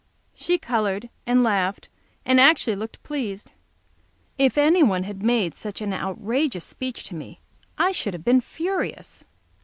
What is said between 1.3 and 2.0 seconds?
laughed,